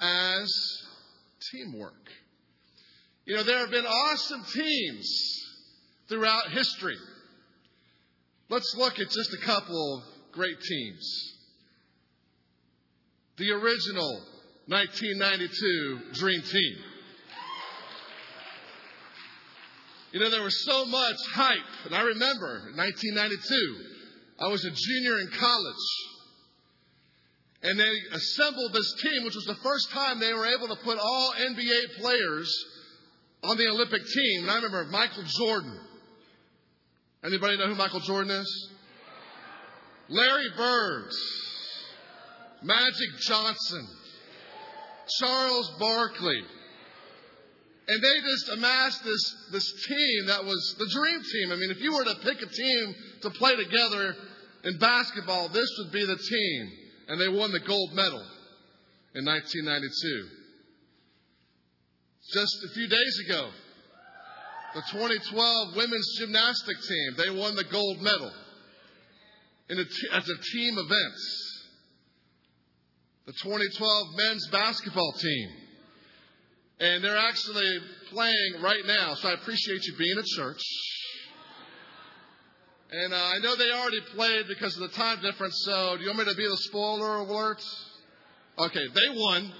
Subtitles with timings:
[0.00, 0.82] as
[1.50, 1.94] teamwork.
[3.26, 5.44] You know, there have been awesome teams
[6.08, 6.96] throughout history.
[8.48, 11.34] Let's look at just a couple of great teams.
[13.36, 14.22] The original
[14.66, 16.76] 1992 Dream Team.
[20.12, 23.84] You know, there was so much hype, and I remember in 1992,
[24.40, 25.86] I was a junior in college.
[27.62, 30.98] And they assembled this team, which was the first time they were able to put
[30.98, 32.64] all NBA players
[33.42, 34.42] on the Olympic team.
[34.42, 35.78] And I remember Michael Jordan.
[37.22, 38.70] Anybody know who Michael Jordan is?
[40.08, 41.10] Larry Bird.
[42.62, 43.86] Magic Johnson.
[45.18, 46.42] Charles Barkley.
[47.88, 51.52] And they just amassed this, this team that was the dream team.
[51.52, 54.14] I mean, if you were to pick a team to play together
[54.64, 56.70] in basketball, this would be the team.
[57.10, 58.22] And they won the gold medal
[59.16, 60.28] in 1992.
[62.32, 63.50] Just a few days ago,
[64.74, 68.30] the 2012 women's gymnastic team, they won the gold medal
[69.70, 71.18] in a t- as a team event.
[73.26, 75.48] The 2012 men's basketball team.
[76.78, 77.78] And they're actually
[78.10, 80.62] playing right now, so I appreciate you being at church.
[82.92, 86.08] And uh, I know they already played because of the time difference, so do you
[86.08, 87.62] want me to be the spoiler alert?
[88.58, 89.52] Okay, they won.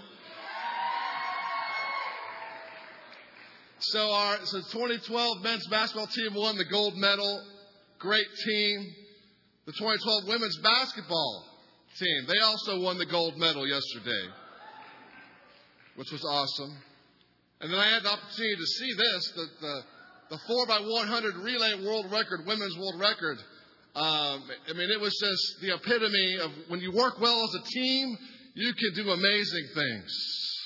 [3.79, 7.47] So our so 2012 men's basketball team won the gold medal.
[8.01, 8.95] Great team.
[9.67, 11.45] The 2012 women's basketball
[11.99, 14.27] team, they also won the gold medal yesterday,
[15.95, 16.77] which was awesome.
[17.61, 19.83] And then I had the opportunity to see this, the, the
[20.31, 23.39] the 4 by 100 relay world record, women's world record.
[23.97, 27.65] Um, I mean, it was just the epitome of when you work well as a
[27.69, 28.17] team,
[28.55, 30.61] you can do amazing things.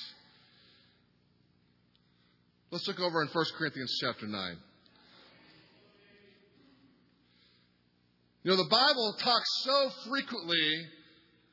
[2.71, 4.57] Let's look over in 1 Corinthians chapter 9.
[8.43, 10.87] You know, the Bible talks so frequently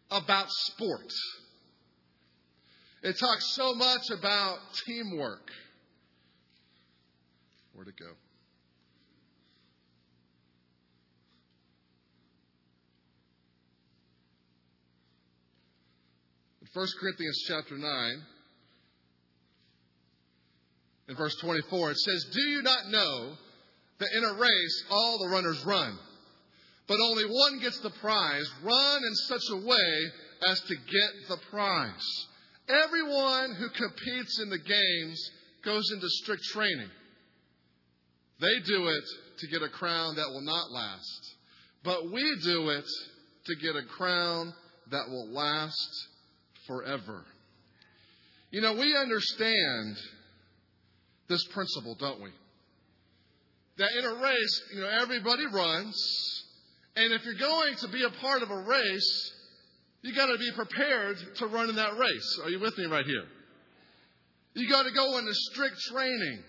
[0.10, 1.14] about sport.
[3.04, 5.50] It talks so much about teamwork.
[7.82, 8.06] Where'd go?
[16.62, 18.12] In 1 Corinthians chapter 9,
[21.10, 23.34] in verse 24, it says, Do you not know
[23.98, 25.98] that in a race all the runners run,
[26.88, 28.48] but only one gets the prize?
[28.64, 30.12] Run in such a way
[30.48, 32.28] as to get the prize.
[32.70, 35.32] Everyone who competes in the games
[35.66, 36.92] goes into strict training.
[38.42, 39.04] They do it
[39.38, 41.36] to get a crown that will not last.
[41.84, 42.86] But we do it
[43.46, 44.54] to get a crown
[44.90, 46.08] that will last
[46.68, 47.24] forever.
[48.50, 49.96] You know, we understand
[51.30, 52.30] this principle, don't we?
[53.78, 56.44] That in a race, you know, everybody runs.
[56.96, 59.32] And if you're going to be a part of a race,
[60.02, 62.40] you got to be prepared to run in that race.
[62.44, 63.24] Are you with me right here?
[64.56, 66.44] You got to go into strict training.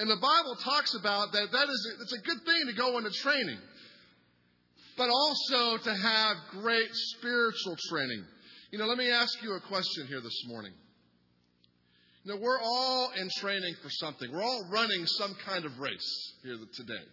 [0.00, 3.10] And the Bible talks about that that is it's a good thing to go into
[3.10, 3.58] training,
[4.96, 8.24] but also to have great spiritual training.
[8.70, 10.72] You know, let me ask you a question here this morning.
[12.24, 14.32] You know, we're all in training for something.
[14.32, 17.04] We're all running some kind of race here today.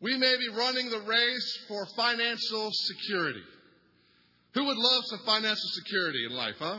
[0.00, 3.42] We may be running the race for financial security.
[4.54, 6.78] Who would love some financial security in life, huh?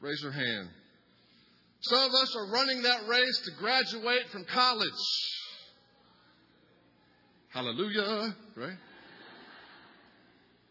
[0.00, 0.68] Raise your hand.
[1.82, 4.90] Some of us are running that race to graduate from college.
[7.52, 8.76] Hallelujah, right?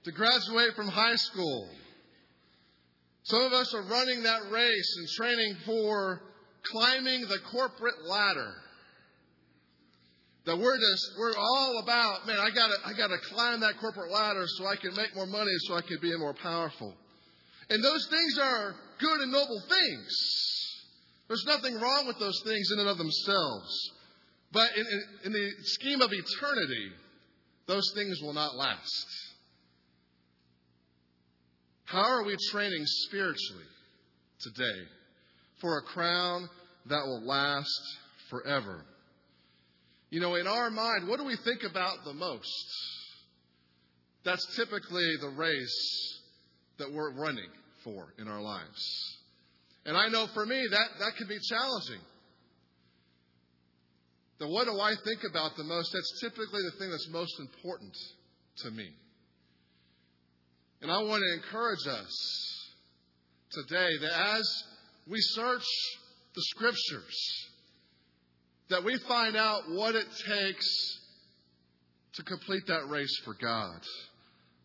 [0.09, 1.69] to graduate from high school.
[3.23, 6.21] Some of us are running that race and training for
[6.63, 8.53] climbing the corporate ladder.
[10.45, 14.45] That we're just, we're all about, man, I gotta, I gotta climb that corporate ladder
[14.47, 16.95] so I can make more money, so I can be more powerful.
[17.69, 20.58] And those things are good and noble things.
[21.29, 23.91] There's nothing wrong with those things in and of themselves.
[24.51, 26.89] But in, in, in the scheme of eternity,
[27.67, 29.05] those things will not last.
[31.85, 33.63] How are we training spiritually
[34.39, 34.87] today
[35.61, 36.49] for a crown
[36.87, 37.97] that will last
[38.31, 38.83] forever?
[40.09, 42.65] You know, in our mind, what do we think about the most?
[44.23, 46.19] That's typically the race
[46.79, 47.49] that we're running
[47.83, 49.18] for in our lives.
[49.89, 51.99] And I know for me that, that can be challenging.
[54.37, 55.91] The what do I think about the most?
[55.91, 57.91] That's typically the thing that's most important
[58.57, 58.87] to me.
[60.83, 62.69] And I want to encourage us
[63.49, 64.63] today that as
[65.07, 65.65] we search
[66.35, 67.47] the scriptures,
[68.69, 70.99] that we find out what it takes
[72.13, 73.81] to complete that race for God.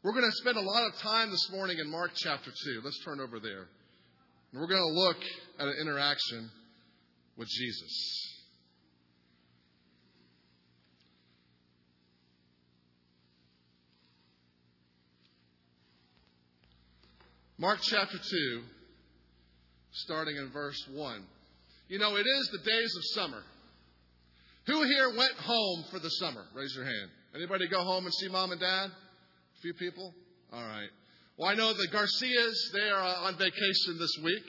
[0.03, 2.83] We're going to spend a lot of time this morning in Mark chapter 2.
[2.85, 3.69] Let's turn over there.
[4.55, 5.17] And we're going to look
[5.59, 6.49] at an interaction
[7.37, 8.31] with Jesus.
[17.59, 18.63] Mark chapter 2,
[19.91, 21.25] starting in verse 1.
[21.89, 23.43] You know, it is the days of summer.
[24.67, 26.45] Who here went home for the summer?
[26.55, 27.11] Raise your hand.
[27.35, 28.87] Anybody go home and see mom and dad?
[28.87, 30.15] A few people?
[30.53, 30.91] All right.
[31.37, 34.45] Well, I know the Garcias, they are uh, on vacation this week.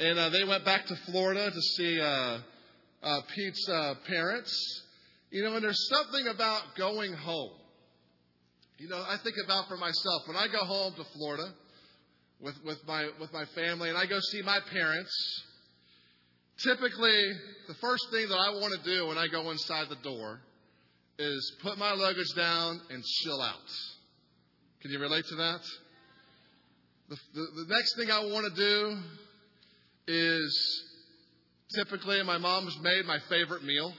[0.00, 2.38] And uh, they went back to Florida to see uh,
[3.04, 4.82] uh, Pete's uh, parents.
[5.30, 7.52] You know, and there's something about going home.
[8.78, 11.54] You know, I think about for myself when I go home to Florida
[12.40, 15.44] with, with, my, with my family and I go see my parents.
[16.64, 17.30] Typically,
[17.68, 20.40] the first thing that I want to do when I go inside the door
[21.16, 23.70] is put my luggage down and chill out.
[24.80, 25.60] Can you relate to that?
[27.12, 28.96] The, the, the next thing I want to do
[30.06, 30.84] is
[31.76, 33.92] typically my mom's made my favorite meal,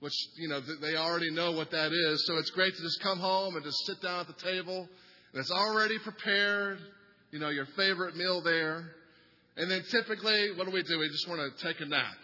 [0.00, 2.26] which, you know, they already know what that is.
[2.26, 4.88] So it's great to just come home and just sit down at the table
[5.32, 6.78] and it's already prepared,
[7.30, 8.90] you know, your favorite meal there.
[9.56, 10.98] And then typically, what do we do?
[10.98, 12.16] We just want to take a nap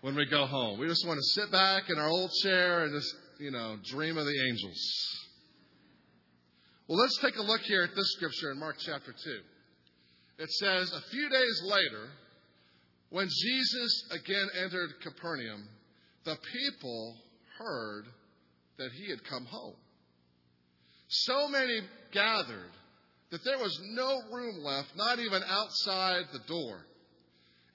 [0.00, 0.80] when we go home.
[0.80, 4.16] We just want to sit back in our old chair and just, you know, dream
[4.16, 5.18] of the angels.
[6.92, 9.40] Well, let's take a look here at this scripture in Mark chapter 2.
[10.40, 12.10] It says, A few days later,
[13.08, 15.66] when Jesus again entered Capernaum,
[16.26, 17.16] the people
[17.58, 18.04] heard
[18.76, 19.72] that he had come home.
[21.08, 21.80] So many
[22.12, 22.72] gathered
[23.30, 26.84] that there was no room left, not even outside the door.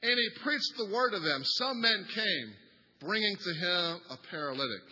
[0.03, 1.41] And he preached the word to them.
[1.43, 2.53] Some men came,
[2.99, 4.83] bringing to him a paralytic,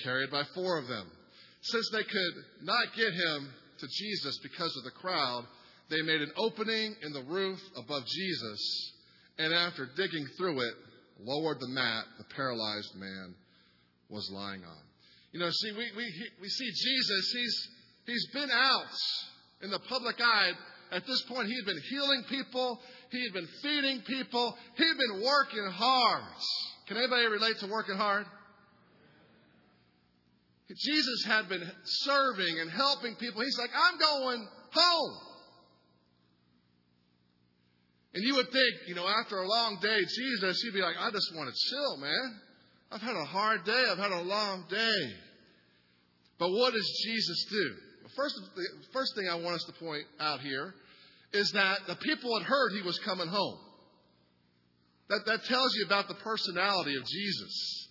[0.00, 1.10] carried by four of them.
[1.70, 5.44] Since they could not get him to Jesus because of the crowd,
[5.90, 8.92] they made an opening in the roof above Jesus,
[9.38, 10.74] and after digging through it,
[11.20, 13.34] lowered the mat the paralyzed man
[14.08, 14.82] was lying on.
[15.32, 17.68] You know, see, we, we, we see Jesus, he's,
[18.06, 18.96] he's been out
[19.62, 20.52] in the public eye.
[20.90, 22.80] At this point, he had been healing people,
[23.10, 26.22] he had been feeding people, he had been working hard.
[26.86, 28.24] Can anybody relate to working hard?
[30.76, 33.42] Jesus had been serving and helping people.
[33.42, 35.18] He's like, I'm going home.
[38.14, 41.10] And you would think, you know, after a long day, Jesus, he'd be like, I
[41.10, 42.40] just want to chill, man.
[42.90, 43.84] I've had a hard day.
[43.90, 45.14] I've had a long day.
[46.38, 47.74] But what does Jesus do?
[48.16, 50.74] First, the first thing I want us to point out here
[51.32, 53.58] is that the people had heard he was coming home.
[55.08, 57.88] That, that tells you about the personality of Jesus.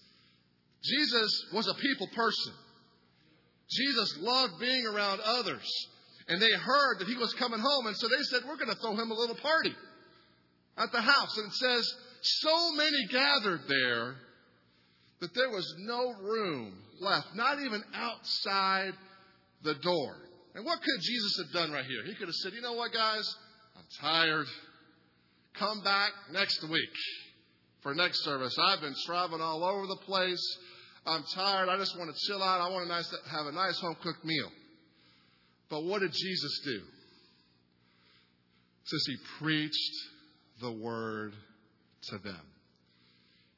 [0.83, 2.53] Jesus was a people person.
[3.69, 5.87] Jesus loved being around others.
[6.27, 8.81] And they heard that he was coming home, and so they said, We're going to
[8.81, 9.73] throw him a little party
[10.77, 11.37] at the house.
[11.37, 14.15] And it says, So many gathered there
[15.21, 18.91] that there was no room left, not even outside
[19.63, 20.15] the door.
[20.55, 22.03] And what could Jesus have done right here?
[22.05, 23.35] He could have said, You know what, guys?
[23.77, 24.47] I'm tired.
[25.53, 26.93] Come back next week
[27.81, 28.55] for next service.
[28.59, 30.57] I've been traveling all over the place.
[31.07, 31.69] I'm tired.
[31.69, 32.59] I just want to chill out.
[32.59, 34.51] I want to nice, have a nice home cooked meal.
[35.69, 36.81] But what did Jesus do?
[38.83, 39.95] Says he preached
[40.61, 41.33] the word
[42.09, 42.41] to them.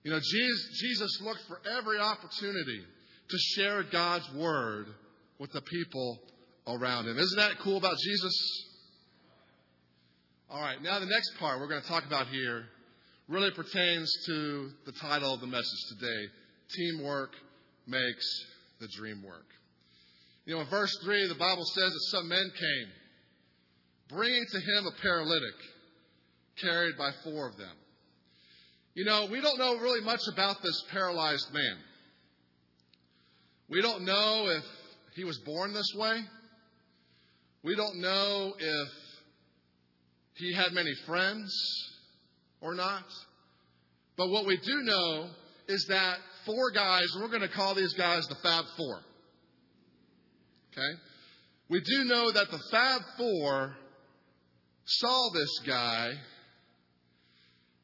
[0.03, 2.81] You know, Jesus looked for every opportunity
[3.29, 4.87] to share God's word
[5.39, 6.19] with the people
[6.67, 7.17] around him.
[7.17, 8.65] Isn't that cool about Jesus?
[10.49, 12.65] All right, now the next part we're going to talk about here
[13.27, 16.31] really pertains to the title of the message today
[16.75, 17.31] Teamwork
[17.87, 18.45] Makes
[18.79, 19.45] the Dream Work.
[20.45, 22.87] You know, in verse 3, the Bible says that some men came,
[24.09, 25.55] bringing to him a paralytic,
[26.61, 27.75] carried by four of them.
[28.95, 31.77] You know, we don't know really much about this paralyzed man.
[33.69, 34.63] We don't know if
[35.15, 36.19] he was born this way.
[37.63, 38.89] We don't know if
[40.35, 41.53] he had many friends
[42.61, 43.03] or not.
[44.17, 45.29] But what we do know
[45.67, 46.17] is that
[46.49, 48.99] four guys, and we're going to call these guys the Fab Four.
[50.71, 50.99] Okay?
[51.69, 53.75] We do know that the Fab Four
[54.85, 56.11] saw this guy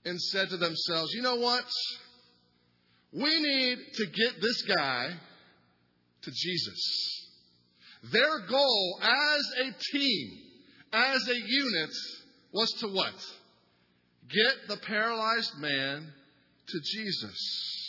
[0.05, 1.65] and said to themselves, you know what?
[3.11, 5.09] We need to get this guy
[6.23, 7.29] to Jesus.
[8.11, 10.29] Their goal as a team,
[10.91, 11.89] as a unit,
[12.51, 13.13] was to what?
[14.29, 16.07] Get the paralyzed man
[16.67, 17.84] to Jesus.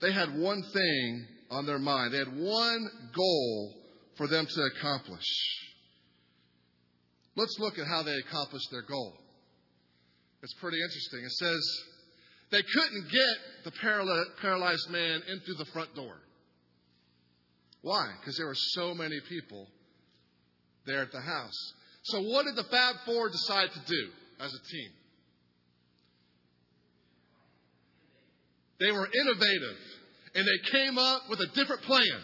[0.00, 2.12] They had one thing on their mind.
[2.12, 3.74] They had one goal
[4.16, 5.24] for them to accomplish.
[7.34, 9.14] Let's look at how they accomplished their goal.
[10.42, 11.20] It's pretty interesting.
[11.24, 11.84] It says
[12.50, 13.72] they couldn't get the
[14.40, 16.16] paralyzed man in through the front door.
[17.82, 18.12] Why?
[18.20, 19.66] Because there were so many people
[20.86, 21.72] there at the house.
[22.04, 24.08] So, what did the Fab Four decide to do
[24.40, 24.90] as a team?
[28.78, 29.78] They were innovative
[30.34, 32.20] and they came up with a different plan.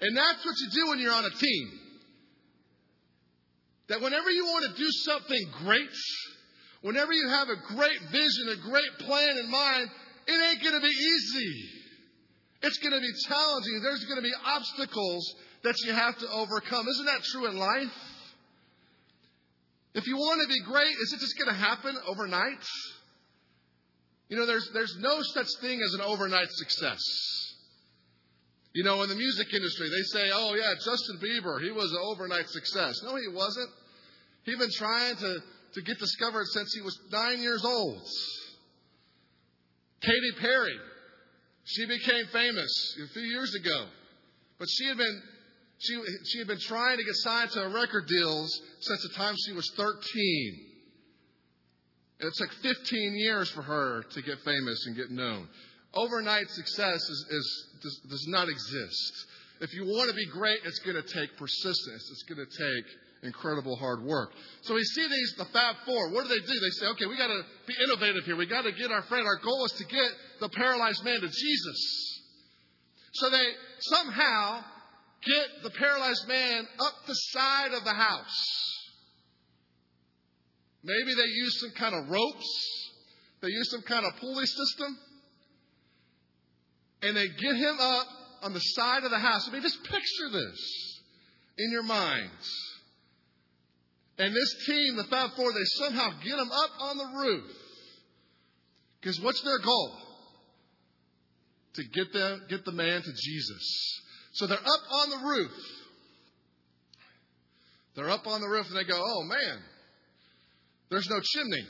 [0.00, 1.80] And that's what you do when you're on a team.
[3.88, 5.96] That whenever you want to do something great,
[6.80, 9.90] whenever you have a great vision, a great plan in mind,
[10.26, 11.68] it ain't going to be easy.
[12.62, 13.80] It's going to be challenging.
[13.82, 15.34] There's going to be obstacles
[15.64, 16.86] that you have to overcome.
[16.88, 17.92] Isn't that true in life?
[19.94, 22.64] If you want to be great, is it just going to happen overnight?
[24.30, 27.02] You know, there's, there's no such thing as an overnight success.
[28.72, 31.98] You know, in the music industry, they say, oh, yeah, Justin Bieber, he was an
[32.00, 32.94] overnight success.
[33.04, 33.68] No, he wasn't.
[34.44, 35.38] He'd been trying to,
[35.74, 38.00] to get discovered since he was nine years old.
[40.00, 40.78] Katy Perry,
[41.64, 43.86] she became famous a few years ago.
[44.60, 45.22] But she had been
[45.78, 49.52] she, she had been trying to get signed to record deals since the time she
[49.54, 50.69] was 13.
[52.20, 55.48] It took 15 years for her to get famous and get known.
[55.94, 59.26] Overnight success is, is, does, does not exist.
[59.60, 62.10] If you want to be great, it's going to take persistence.
[62.12, 62.86] It's going to take
[63.22, 64.30] incredible hard work.
[64.62, 66.12] So we see these, the Fab Four.
[66.12, 66.60] What do they do?
[66.60, 68.36] They say, okay, we got to be innovative here.
[68.36, 69.26] We got to get our friend.
[69.26, 70.10] Our goal is to get
[70.40, 72.20] the paralyzed man to Jesus.
[73.12, 73.46] So they
[73.80, 74.64] somehow
[75.24, 78.79] get the paralyzed man up the side of the house.
[80.82, 82.90] Maybe they use some kind of ropes.
[83.42, 84.98] They use some kind of pulley system.
[87.02, 88.06] And they get him up
[88.42, 89.48] on the side of the house.
[89.48, 91.00] I mean, just picture this
[91.58, 92.70] in your minds.
[94.18, 97.50] And this team, the Fab Four, they somehow get him up on the roof.
[99.00, 99.96] Because what's their goal?
[101.74, 104.00] To get the, get the man to Jesus.
[104.34, 105.52] So they're up on the roof.
[107.96, 109.58] They're up on the roof and they go, oh man,
[110.90, 111.66] there's no chimney.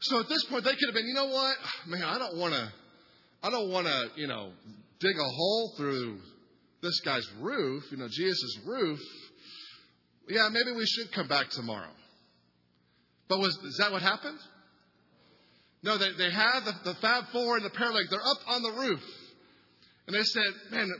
[0.00, 1.56] So at this point, they could have been, you know what?
[1.86, 2.72] Man, I don't want to,
[3.42, 4.50] I don't want to, you know,
[4.98, 6.18] dig a hole through
[6.82, 8.98] this guy's roof, you know, Jesus' roof.
[10.28, 11.90] Yeah, maybe we should come back tomorrow.
[13.28, 14.38] But was, is that what happened?
[15.82, 18.10] No, they, they had the, the Fab Four and the paralytic.
[18.10, 19.02] They're up on the roof.
[20.06, 20.90] And they said, man,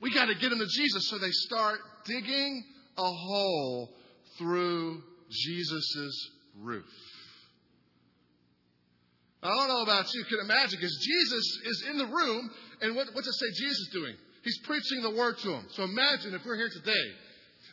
[0.00, 1.08] we got to get him to Jesus.
[1.10, 2.64] So they start digging
[2.98, 3.94] a hole
[4.38, 6.84] through Jesus' roof.
[9.42, 12.50] I don't know about you, you can imagine, because Jesus is in the room,
[12.80, 14.16] and what, what's it say Jesus doing?
[14.42, 15.66] He's preaching the word to him.
[15.70, 17.06] So imagine if we're here today.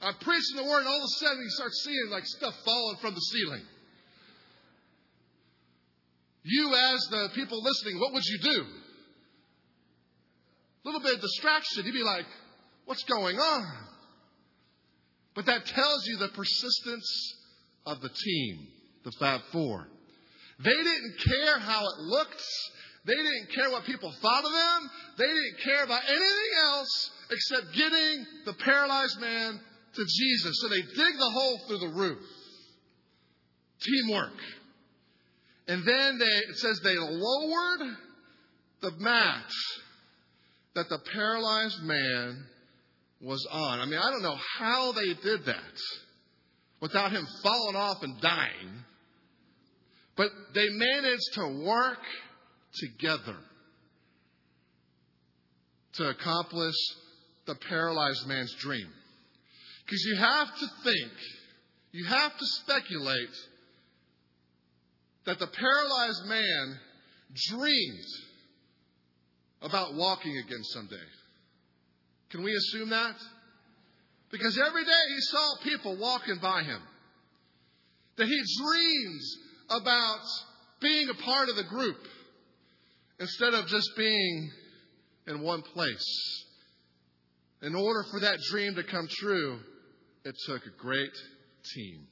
[0.01, 2.97] I'm preaching the word, and all of a sudden you start seeing like stuff falling
[3.01, 3.61] from the ceiling.
[6.43, 8.65] You, as the people listening, what would you do?
[10.83, 11.85] A little bit of distraction.
[11.85, 12.25] You'd be like,
[12.85, 13.92] what's going on?
[15.35, 17.35] But that tells you the persistence
[17.85, 18.67] of the team,
[19.03, 19.87] the Fab Four.
[20.63, 22.43] They didn't care how it looked.
[23.05, 24.89] They didn't care what people thought of them.
[25.17, 29.59] They didn't care about anything else except getting the paralyzed man
[29.95, 30.59] to Jesus.
[30.61, 32.23] So they dig the hole through the roof.
[33.81, 34.39] Teamwork.
[35.67, 37.97] And then they, it says they lowered
[38.81, 39.51] the mat
[40.75, 42.45] that the paralyzed man
[43.23, 43.79] was on.
[43.79, 45.79] I mean, I don't know how they did that
[46.81, 48.83] without him falling off and dying,
[50.17, 52.01] but they managed to work
[52.75, 53.37] together
[55.93, 56.75] to accomplish
[57.45, 58.87] the paralyzed man's dream.
[59.85, 61.11] Because you have to think,
[61.91, 63.35] you have to speculate
[65.25, 66.79] that the paralyzed man
[67.49, 68.05] dreamed
[69.61, 70.95] about walking again someday.
[72.33, 73.15] Can we assume that?
[74.31, 76.81] Because every day he saw people walking by him.
[78.17, 79.37] That he dreams
[79.69, 80.25] about
[80.81, 81.97] being a part of the group
[83.19, 84.51] instead of just being
[85.27, 86.45] in one place.
[87.61, 89.59] In order for that dream to come true,
[90.25, 91.13] it took a great
[91.75, 92.07] team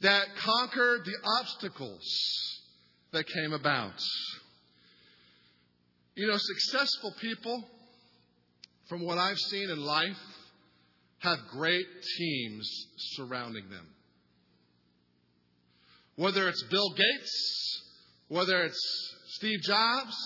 [0.00, 2.62] that conquered the obstacles
[3.12, 4.00] that came about.
[6.14, 7.62] You know, successful people,
[8.88, 10.16] from what I've seen in life,
[11.18, 11.86] have great
[12.18, 13.86] teams surrounding them.
[16.16, 17.82] Whether it's Bill Gates,
[18.28, 20.16] whether it's Steve Jobs,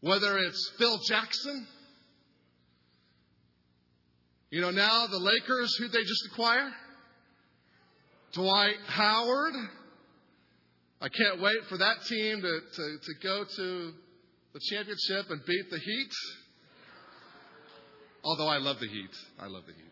[0.00, 1.66] whether it's Phil Jackson.
[4.50, 6.70] You know, now the Lakers, who they just acquire?
[8.32, 9.54] Dwight Howard.
[11.00, 13.92] I can't wait for that team to, to, to go to
[14.52, 16.12] the championship and beat the Heat.
[18.22, 19.10] Although I love the Heat.
[19.38, 19.84] I love the Heat.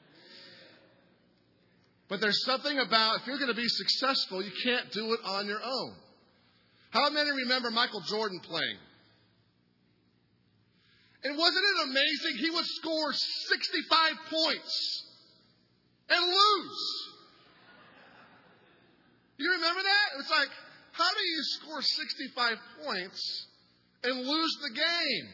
[2.08, 5.46] But there's something about if you're going to be successful, you can't do it on
[5.46, 5.94] your own.
[6.90, 8.78] How many remember Michael Jordan playing?
[11.24, 12.38] And wasn't it amazing?
[12.38, 15.04] He would score 65 points
[16.08, 17.08] and lose.
[19.36, 20.20] You remember that?
[20.20, 20.48] It's like,
[20.92, 23.46] how do you score 65 points
[24.04, 25.28] and lose the game?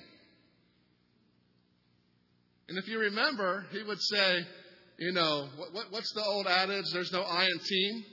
[2.69, 4.39] And if you remember, he would say,
[4.99, 6.85] you know, what, what, what's the old adage?
[6.93, 8.05] There's no I in team,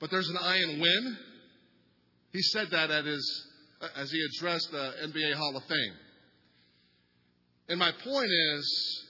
[0.00, 1.16] but there's an I in win.
[2.32, 3.46] He said that at his,
[3.96, 5.94] as he addressed the NBA Hall of Fame.
[7.68, 9.04] And my point is,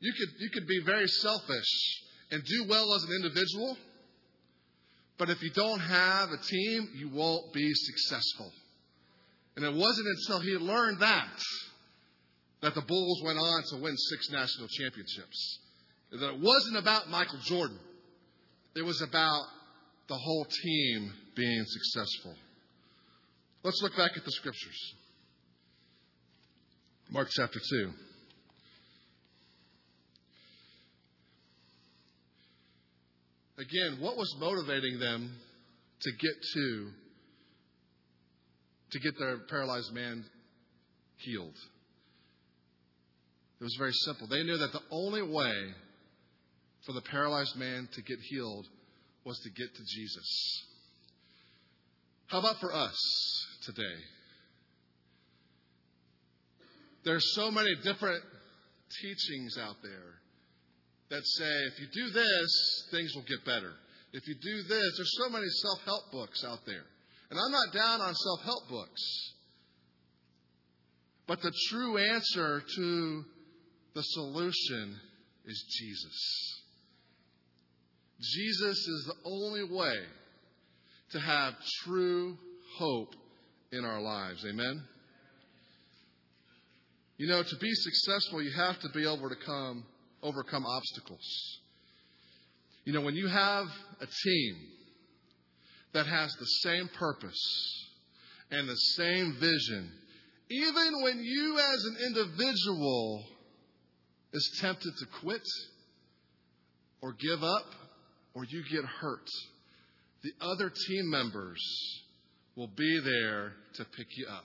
[0.00, 3.76] you could, you could be very selfish and do well as an individual,
[5.18, 8.50] but if you don't have a team, you won't be successful.
[9.56, 11.42] And it wasn't until he learned that
[12.64, 15.58] that the Bulls went on to win six national championships.
[16.12, 17.78] That it wasn't about Michael Jordan.
[18.74, 19.42] It was about
[20.08, 22.34] the whole team being successful.
[23.62, 24.94] Let's look back at the scriptures.
[27.10, 27.90] Mark chapter 2.
[33.58, 35.34] Again, what was motivating them
[36.00, 36.90] to get to
[38.92, 40.24] to get their paralyzed man
[41.18, 41.56] healed?
[43.60, 44.26] It was very simple.
[44.26, 45.74] They knew that the only way
[46.84, 48.66] for the paralyzed man to get healed
[49.24, 50.64] was to get to Jesus.
[52.26, 53.96] How about for us today?
[57.04, 58.22] There's so many different
[59.02, 60.14] teachings out there
[61.10, 63.72] that say if you do this, things will get better.
[64.12, 66.84] If you do this, there's so many self help books out there.
[67.30, 69.32] And I'm not down on self help books.
[71.26, 73.24] But the true answer to
[73.94, 74.96] the solution
[75.46, 76.62] is Jesus.
[78.20, 79.96] Jesus is the only way
[81.12, 81.54] to have
[81.84, 82.36] true
[82.78, 83.14] hope
[83.72, 84.44] in our lives.
[84.44, 84.82] Amen?
[87.16, 89.84] You know, to be successful, you have to be able to come,
[90.22, 91.60] overcome obstacles.
[92.84, 93.66] You know, when you have
[94.00, 94.56] a team
[95.92, 97.86] that has the same purpose
[98.50, 99.90] and the same vision,
[100.50, 103.24] even when you as an individual
[104.34, 105.46] is tempted to quit
[107.00, 107.66] or give up
[108.34, 109.28] or you get hurt,
[110.22, 111.60] the other team members
[112.56, 114.44] will be there to pick you up.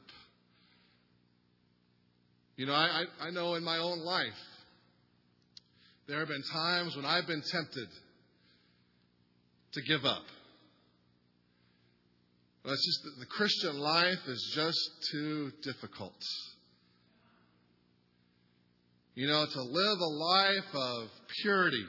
[2.56, 4.28] You know, I, I know in my own life,
[6.08, 7.88] there have been times when I've been tempted
[9.74, 10.24] to give up.
[12.64, 14.80] But it's just that the Christian life is just
[15.12, 16.22] too difficult.
[19.20, 21.10] You know, to live a life of
[21.42, 21.84] purity,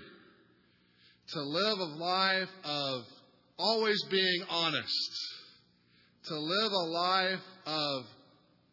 [1.29, 3.03] to live a life of
[3.57, 5.13] always being honest,
[6.25, 8.03] to live a life of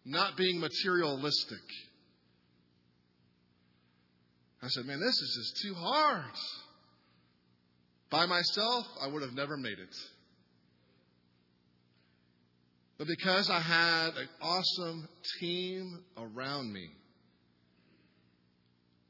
[0.06, 1.62] not being materialistic.
[4.64, 6.34] I said, man, this is just too hard.
[8.10, 9.96] By myself, I would have never made it.
[12.98, 15.08] But because I had an awesome
[15.40, 16.90] team around me,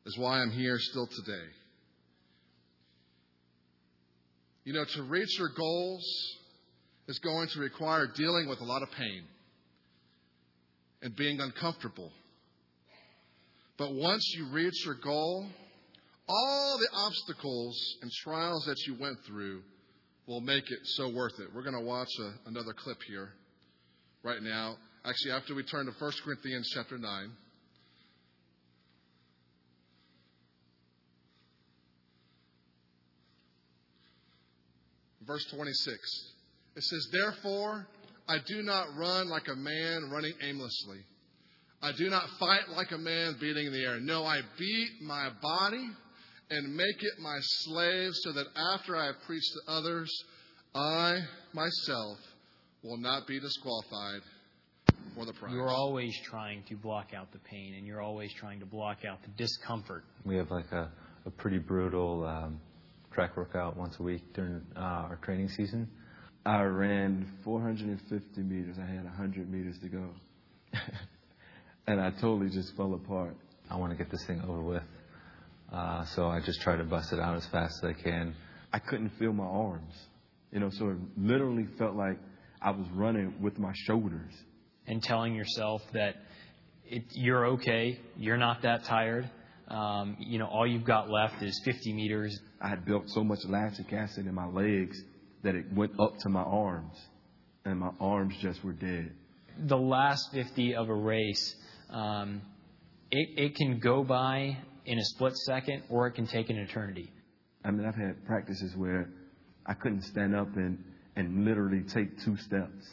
[0.08, 1.46] is why I'm here still today.
[4.64, 6.04] You know, to reach your goals
[7.10, 9.24] is going to require dealing with a lot of pain
[11.02, 12.10] and being uncomfortable.
[13.78, 15.46] But once you reach your goal,
[16.28, 19.62] all the obstacles and trials that you went through
[20.26, 21.50] will make it so worth it.
[21.54, 23.30] We're going to watch a, another clip here
[24.24, 24.78] right now.
[25.04, 27.32] Actually, after we turn to 1 Corinthians chapter 9.
[35.28, 36.34] Verse 26.
[36.76, 37.88] It says, Therefore,
[38.28, 41.00] I do not run like a man running aimlessly.
[41.82, 44.00] I do not fight like a man beating the air.
[44.00, 45.88] No, I beat my body
[46.50, 50.10] and make it my slave so that after I have preached to others,
[50.74, 51.20] I
[51.54, 52.18] myself
[52.84, 54.22] will not be disqualified,
[55.16, 55.54] for the prize.
[55.54, 59.22] You're always trying to block out the pain, and you're always trying to block out
[59.24, 60.04] the discomfort.
[60.26, 60.92] We have like a,
[61.26, 62.60] a pretty brutal um,
[63.18, 65.90] track workout once a week during uh, our training season.
[66.46, 68.76] I ran 450 meters.
[68.80, 70.10] I had 100 meters to go.
[71.88, 73.36] and I totally just fell apart.
[73.72, 74.84] I want to get this thing over with.
[75.74, 78.36] Uh, so I just try to bust it out as fast as I can.
[78.72, 79.96] I couldn't feel my arms.
[80.52, 82.20] You know, so it literally felt like
[82.62, 84.32] I was running with my shoulders.
[84.86, 86.18] And telling yourself that
[86.86, 89.28] it, you're okay, you're not that tired.
[89.70, 92.40] Um, you know, all you've got left is 50 meters.
[92.62, 95.02] I had built so much lactic acid in my legs
[95.44, 96.96] that it went up to my arms,
[97.66, 99.12] and my arms just were dead.
[99.68, 101.56] The last 50 of a race,
[101.90, 102.42] um,
[103.12, 107.12] it, it can go by in a split second, or it can take an eternity.
[107.64, 109.10] I mean, I've had practices where
[109.66, 110.84] I couldn't stand up and,
[111.16, 112.88] and literally take two steps.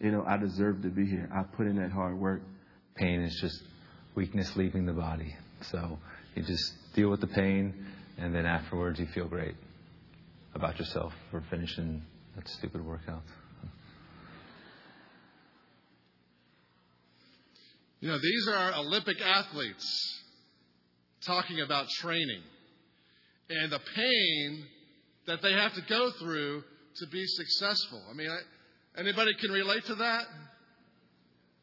[0.00, 1.30] You know, I deserve to be here.
[1.34, 2.42] I put in that hard work.
[2.96, 3.62] Pain is just
[4.14, 5.34] weakness leaving the body.
[5.70, 5.98] So
[6.34, 7.86] you just deal with the pain,
[8.18, 9.54] and then afterwards you feel great
[10.54, 12.02] about yourself for finishing
[12.34, 13.22] that stupid workout.
[18.00, 20.22] You know, these are Olympic athletes
[21.24, 22.42] talking about training
[23.48, 24.64] and the pain
[25.26, 26.62] that they have to go through
[26.96, 28.02] to be successful.
[28.10, 28.28] I mean,
[28.98, 30.24] anybody can relate to that?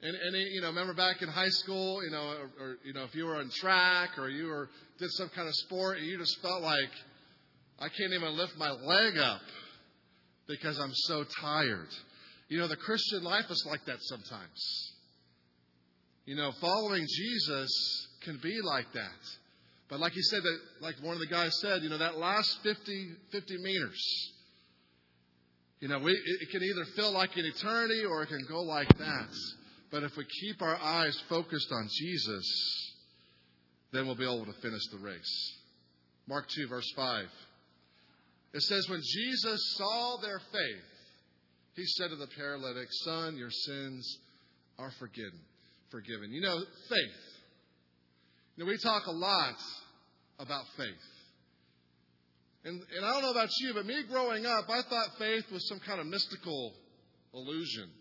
[0.06, 3.06] And any, you know, remember back in high school, you know, or, or you know,
[3.06, 6.18] if you were on track or you were did some kind of sport, and you
[6.18, 6.92] just felt like
[7.80, 9.42] I can't even lift my leg up
[10.46, 11.88] because I'm so tired.
[12.50, 14.92] You know, the Christian life is like that sometimes.
[16.26, 19.22] You know, following Jesus can be like that.
[19.90, 22.60] But like he said, that like one of the guys said, you know, that last
[22.62, 24.32] 50, 50 meters,
[25.80, 28.90] you know, we, it can either feel like an eternity or it can go like
[28.98, 29.30] that.
[29.94, 32.96] But if we keep our eyes focused on Jesus,
[33.92, 35.54] then we'll be able to finish the race.
[36.28, 37.26] Mark 2, verse 5.
[38.56, 40.84] It says, When Jesus saw their faith,
[41.76, 44.18] he said to the paralytic, Son, your sins
[44.80, 45.40] are forgiven.
[45.92, 46.32] Forgiven.
[46.32, 46.58] You know,
[46.90, 47.22] faith.
[48.56, 49.58] You know, we talk a lot
[50.40, 50.88] about faith.
[52.66, 55.68] And, and I don't know about you, but me growing up, I thought faith was
[55.70, 56.74] some kind of mystical
[57.32, 57.92] illusion.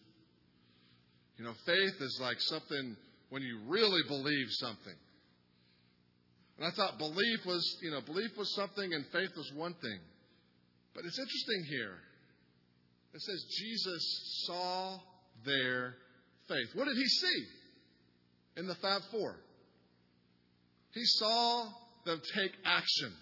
[1.38, 2.96] You know, faith is like something
[3.30, 4.94] when you really believe something.
[6.58, 9.98] And I thought belief was, you know, belief was something and faith was one thing.
[10.94, 11.96] But it's interesting here.
[13.14, 14.98] It says Jesus saw
[15.44, 15.94] their
[16.48, 16.68] faith.
[16.74, 17.44] What did he see
[18.58, 19.36] in the Fab Four?
[20.92, 21.68] He saw
[22.04, 23.12] them take action.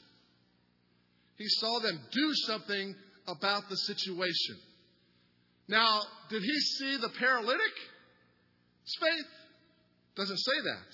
[1.36, 2.94] He saw them do something
[3.26, 4.56] about the situation.
[5.68, 7.10] Now, did he see the
[8.98, 9.30] paralytic's faith?
[10.16, 10.90] Doesn't say that.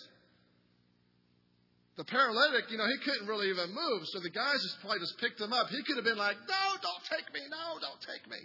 [1.97, 5.17] The paralytic, you know, he couldn't really even move, so the guys just probably just
[5.19, 5.69] picked him up.
[5.71, 7.41] He could have been like, "No, don't take me!
[7.49, 8.37] No, don't take me!"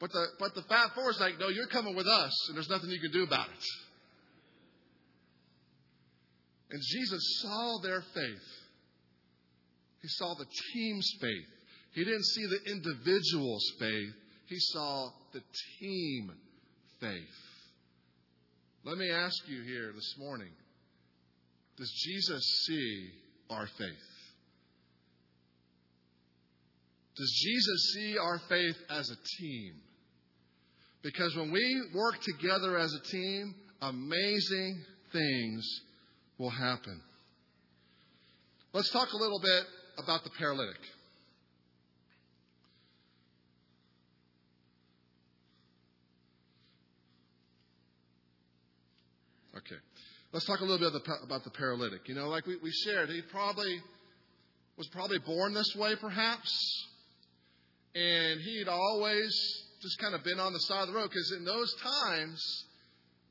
[0.00, 2.70] But the but the Fab Four is like, "No, you're coming with us, and there's
[2.70, 3.64] nothing you can do about it."
[6.70, 8.48] And Jesus saw their faith.
[10.00, 11.48] He saw the team's faith.
[11.92, 14.14] He didn't see the individual's faith.
[14.46, 15.42] He saw the
[15.78, 16.32] team
[16.98, 17.43] faith.
[18.84, 20.50] Let me ask you here this morning
[21.78, 23.08] Does Jesus see
[23.48, 23.88] our faith?
[27.16, 29.74] Does Jesus see our faith as a team?
[31.02, 35.80] Because when we work together as a team, amazing things
[36.38, 37.00] will happen.
[38.72, 39.64] Let's talk a little bit
[39.98, 40.80] about the paralytic.
[49.56, 49.76] Okay.
[50.34, 52.08] Let's talk a little bit about the paralytic.
[52.08, 53.80] You know, like we, we shared, he probably
[54.76, 56.50] was probably born this way, perhaps.
[57.94, 59.32] And he'd always
[59.80, 62.64] just kind of been on the side of the road because in those times,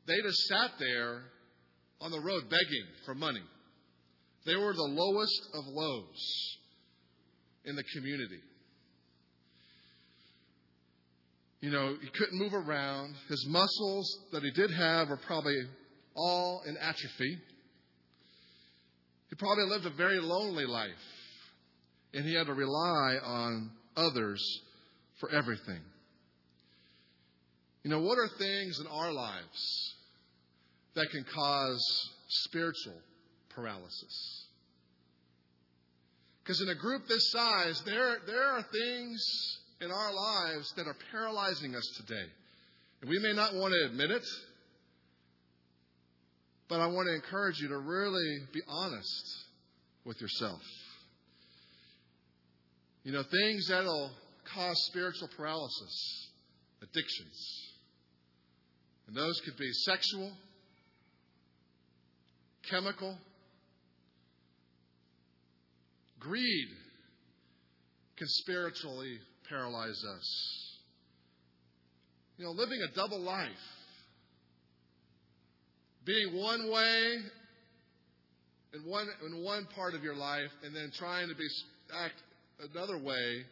[0.08, 1.24] they just sat there
[2.00, 3.44] on the road begging for money.
[4.46, 6.58] They were the lowest of lows
[7.66, 8.40] in the community.
[11.60, 13.16] You know, he couldn't move around.
[13.28, 15.58] His muscles that he did have were probably
[16.16, 17.38] all in atrophy.
[19.30, 20.92] He probably lived a very lonely life,
[22.14, 24.44] and he had to rely on others
[25.20, 25.82] for everything.
[27.84, 29.96] You know, what are things in our lives
[30.96, 33.00] that can cause spiritual
[33.50, 34.46] paralysis.
[36.44, 40.96] Because in a group this size, there, there are things in our lives that are
[41.12, 42.26] paralyzing us today.
[43.02, 44.24] And we may not want to admit it,
[46.74, 49.46] but I want to encourage you to really be honest
[50.06, 50.60] with yourself.
[53.04, 54.10] You know, things that'll
[54.56, 56.30] cause spiritual paralysis,
[56.82, 57.62] addictions.
[59.06, 60.32] And those could be sexual,
[62.68, 63.20] chemical,
[66.20, 66.70] greed
[68.18, 70.78] can spiritually paralyze us.
[72.38, 73.52] You know, living a double life,
[76.06, 77.18] being one way
[78.74, 81.48] in one in one part of your life, and then trying to be
[81.96, 82.16] act
[82.74, 83.44] another way,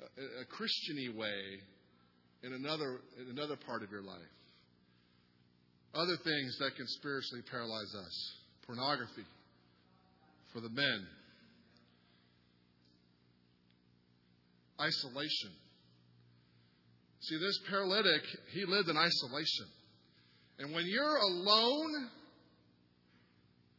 [0.00, 1.60] a, a Christiany way,
[2.42, 4.18] in another in another part of your life.
[5.94, 8.32] Other things that can spiritually paralyze us:
[8.66, 9.24] pornography
[10.52, 11.06] for the men,
[14.80, 15.50] isolation.
[17.20, 19.66] See, this paralytic, he lived in isolation.
[20.58, 22.08] And when you're alone,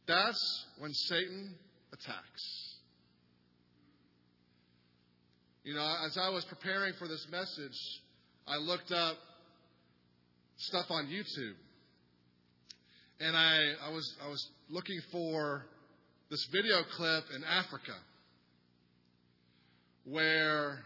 [0.06, 1.54] that's when Satan
[1.92, 2.70] attacks.
[5.62, 7.78] You know, as I was preparing for this message,
[8.48, 9.16] I looked up
[10.56, 11.54] stuff on YouTube.
[13.20, 15.66] And I, I, was, I was looking for
[16.30, 17.94] this video clip in Africa
[20.04, 20.78] where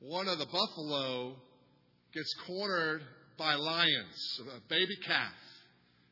[0.00, 1.36] one of the buffalo
[2.14, 3.02] gets cornered
[3.38, 4.40] by lions.
[4.56, 5.32] A baby calf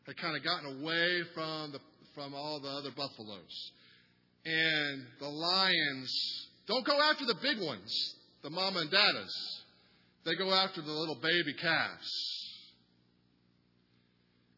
[0.06, 1.80] had kind of gotten away from the
[2.14, 3.72] from all the other buffaloes.
[4.46, 9.34] And the lions don't go after the big ones, the mama and daddas.
[10.24, 12.10] They go after the little baby calves.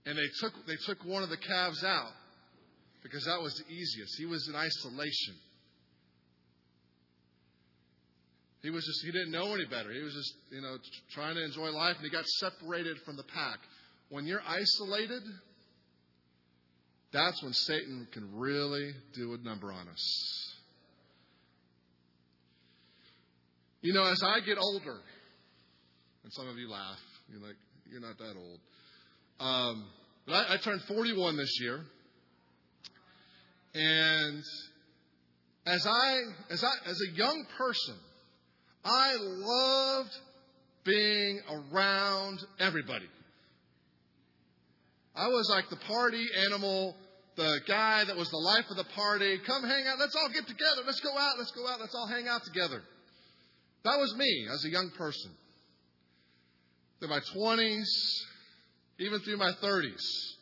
[0.06, 2.12] And they took they took one of the calves out
[3.02, 4.16] because that was the easiest.
[4.18, 5.34] He was in isolation.
[8.62, 9.92] He was just, he didn't know any better.
[9.92, 10.76] He was just, you know,
[11.12, 13.58] trying to enjoy life and he got separated from the pack.
[14.08, 15.22] When you're isolated,
[17.12, 20.54] that's when Satan can really do a number on us.
[23.80, 24.98] You know, as I get older,
[26.24, 26.98] and some of you laugh,
[27.30, 27.56] you're like,
[27.88, 28.60] you're not that old.
[29.38, 29.86] Um,
[30.26, 31.80] but I, I turned 41 this year.
[33.74, 34.42] And
[35.66, 36.18] as I,
[36.50, 37.94] as I, as a young person,
[38.84, 40.10] I loved
[40.84, 43.08] being around everybody.
[45.14, 46.96] I was like the party animal,
[47.36, 49.38] the guy that was the life of the party.
[49.46, 49.98] Come hang out.
[49.98, 50.82] Let's all get together.
[50.86, 51.38] Let's go out.
[51.38, 51.80] Let's go out.
[51.80, 52.82] Let's all hang out together.
[53.84, 55.32] That was me as a young person.
[56.98, 57.86] Through my 20s,
[58.98, 60.34] even through my 30s.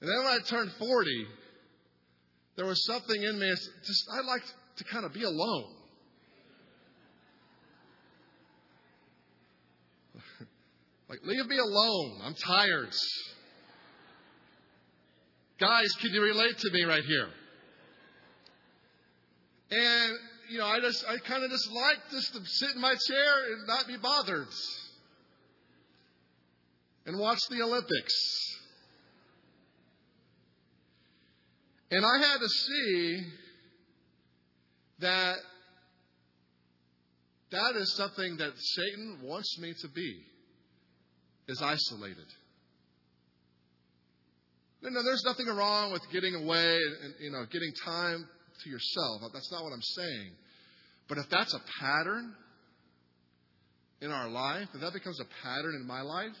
[0.00, 1.26] And then when I turned 40,
[2.56, 3.50] there was something in me.
[3.86, 5.79] Just I liked to kind of be alone.
[11.10, 12.20] Like, leave me alone.
[12.22, 12.94] I'm tired.
[15.58, 17.28] Guys, can you relate to me right here?
[19.72, 20.12] And,
[20.50, 23.52] you know, I just, I kind of just like just to sit in my chair
[23.52, 24.46] and not be bothered.
[27.06, 28.58] And watch the Olympics.
[31.90, 33.22] And I had to see
[35.00, 35.38] that
[37.50, 40.29] that is something that Satan wants me to be
[41.50, 42.26] is isolated.
[44.82, 48.26] No, no, there's nothing wrong with getting away and, you know, getting time
[48.62, 49.20] to yourself.
[49.32, 50.30] That's not what I'm saying.
[51.08, 52.32] But if that's a pattern
[54.00, 56.36] in our life, if that becomes a pattern in my life,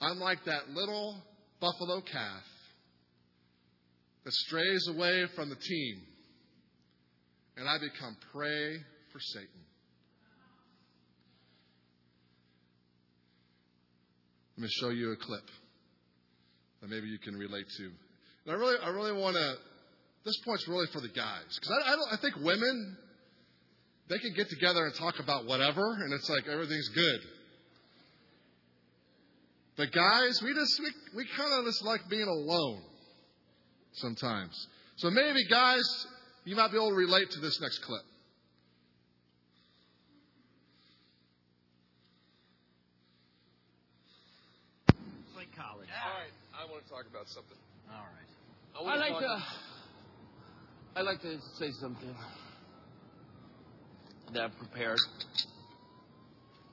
[0.00, 1.20] I'm like that little
[1.60, 2.42] buffalo calf
[4.24, 6.00] that strays away from the team,
[7.56, 8.76] and I become prey
[9.12, 9.63] for Satan.
[14.56, 15.44] Let me show you a clip
[16.80, 17.84] that maybe you can relate to.
[17.84, 19.54] And I really, I really want to.
[20.24, 22.14] This point's really for the guys because I, I.
[22.14, 22.96] I think women
[24.08, 27.20] they can get together and talk about whatever, and it's like everything's good.
[29.76, 32.82] But guys, we just we, we kind of just like being alone
[33.94, 34.68] sometimes.
[34.96, 36.06] So maybe guys,
[36.44, 38.02] you might be able to relate to this next clip.
[46.94, 47.56] Talk about something.
[47.90, 48.92] All right.
[48.92, 49.42] I, I like to.
[50.96, 52.14] I like to say something
[54.32, 54.98] that I've prepared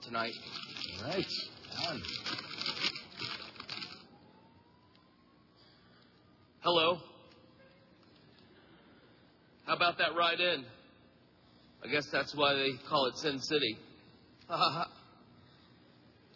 [0.03, 0.33] tonight.
[0.99, 1.25] All right.
[1.89, 2.01] On.
[6.59, 6.97] Hello.
[9.65, 10.65] How about that ride in?
[11.83, 13.77] I guess that's why they call it Sin City.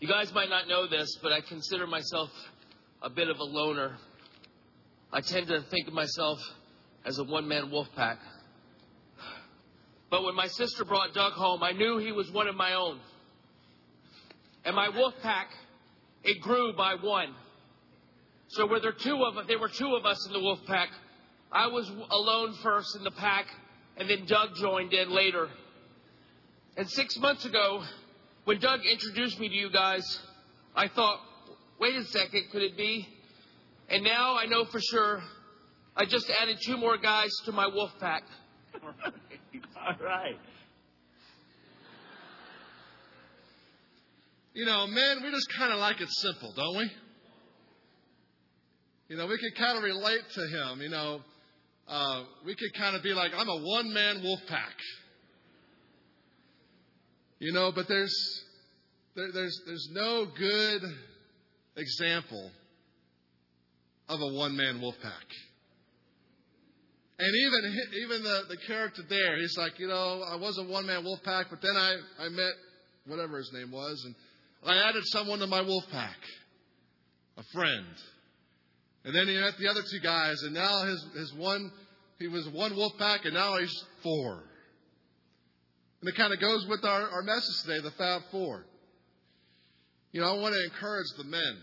[0.02, 2.30] You guys might not know this, but I consider myself
[3.02, 3.98] a bit of a loner.
[5.12, 6.40] I tend to think of myself
[7.06, 8.18] as a one man wolf pack.
[10.10, 13.00] But when my sister brought Doug home, I knew he was one of my own.
[14.64, 15.48] And my wolf pack,
[16.24, 17.34] it grew by one.
[18.48, 20.90] So were there two of us, there were two of us in the wolf pack.
[21.52, 23.46] I was alone first in the pack,
[23.98, 25.50] and then Doug joined in later.
[26.78, 27.84] And six months ago,
[28.46, 30.04] when Doug introduced me to you guys,
[30.76, 31.20] I thought,
[31.80, 33.08] wait a second, could it be?
[33.90, 35.22] And now I know for sure
[35.96, 38.24] I just added two more guys to my wolf pack.
[38.84, 40.38] All right.
[44.54, 46.92] You know, men, we just kind of like it simple, don't we?
[49.10, 50.82] You know, we can kind of relate to him.
[50.82, 51.20] You know,
[51.88, 54.76] uh, we could kind of be like, I'm a one man wolf pack.
[57.40, 58.16] You know, but there's,
[59.16, 60.82] there, there's, there's no good
[61.78, 62.52] example
[64.08, 65.26] of a one man wolf pack.
[67.18, 70.86] And even even the, the character there, he's like, you know, I was a one
[70.86, 72.54] man wolf pack, but then I, I met
[73.08, 74.16] whatever his name was, and
[74.66, 76.18] I added someone to my wolf pack,
[77.38, 77.86] a friend.
[79.06, 81.72] And then he met the other two guys, and now his, his one,
[82.18, 84.44] he was one wolf pack, and now he's four.
[86.02, 88.66] And it kind of goes with our, our message today, the Fab Four.
[90.16, 91.58] You know, I want to encourage the men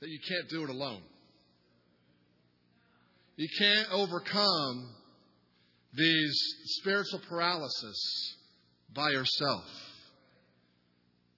[0.00, 1.02] that you can't do it alone.
[3.36, 4.96] You can't overcome
[5.92, 6.36] these
[6.80, 8.36] spiritual paralysis
[8.92, 9.62] by yourself.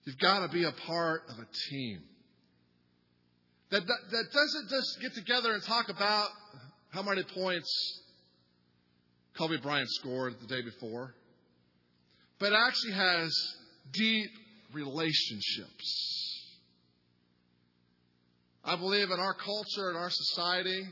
[0.06, 2.00] You've got to be a part of a team.
[3.72, 6.30] That, that, that doesn't just get together and talk about
[6.88, 8.00] how many points
[9.36, 11.14] Kobe Bryant scored the day before,
[12.38, 13.30] but actually has
[13.92, 14.30] deep
[14.72, 16.42] relationships.
[18.64, 20.82] I believe in our culture, in our society,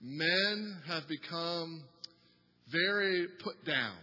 [0.00, 1.82] men have become
[2.72, 3.96] very put down.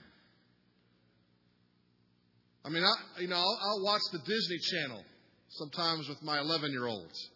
[2.64, 5.04] I mean, I, you know, I'll, I'll watch the Disney Channel
[5.50, 7.30] sometimes with my 11 year olds.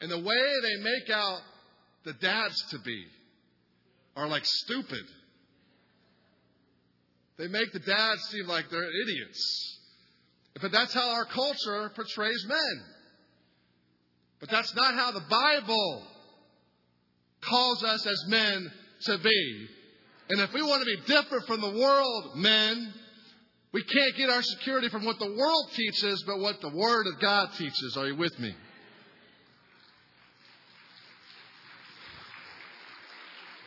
[0.00, 0.24] And the way
[0.62, 1.40] they make out
[2.04, 3.04] the dads to be
[4.16, 5.04] are like stupid.
[7.38, 9.78] They make the dads seem like they're idiots.
[10.60, 12.84] But that's how our culture portrays men.
[14.40, 16.02] But that's not how the Bible
[17.42, 18.70] calls us as men
[19.02, 19.68] to be.
[20.30, 22.92] And if we want to be different from the world, men,
[23.72, 27.20] we can't get our security from what the world teaches, but what the Word of
[27.20, 27.96] God teaches.
[27.96, 28.54] Are you with me?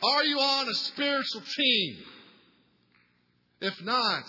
[0.03, 1.97] Are you on a spiritual team?
[3.61, 4.23] If not,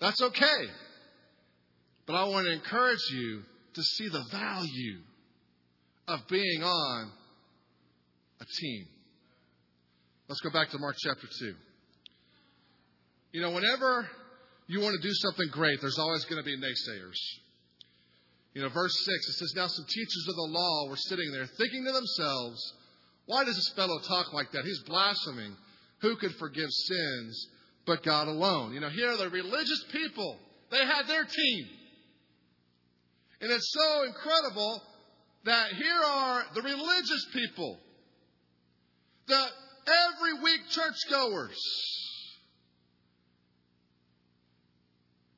[0.00, 0.66] that's okay.
[2.10, 3.42] But I want to encourage you
[3.74, 4.98] to see the value
[6.08, 7.12] of being on
[8.40, 8.86] a team.
[10.28, 11.54] Let's go back to Mark chapter 2.
[13.30, 14.08] You know, whenever
[14.66, 17.14] you want to do something great, there's always going to be naysayers.
[18.54, 21.46] You know, verse 6, it says, Now some teachers of the law were sitting there
[21.46, 22.74] thinking to themselves,
[23.26, 24.64] Why does this fellow talk like that?
[24.64, 25.56] He's blaspheming.
[26.00, 27.48] Who could forgive sins
[27.86, 28.74] but God alone?
[28.74, 30.40] You know, here are the religious people.
[30.72, 31.68] They had their team.
[33.40, 34.82] And it's so incredible
[35.44, 37.78] that here are the religious people
[39.26, 39.46] the
[39.86, 41.58] every week churchgoers.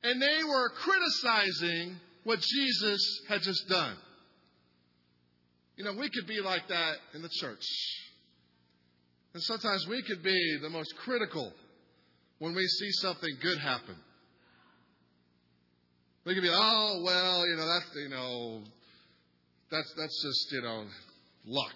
[0.02, 3.96] And they were criticizing what Jesus had just done.
[5.76, 7.64] You know, we could be like that in the church.
[9.34, 11.52] And sometimes we could be the most critical
[12.38, 13.96] when we see something good happen.
[16.24, 18.62] We could be, oh well, you know, that's you know,
[19.70, 20.84] that's that's just you know,
[21.46, 21.74] luck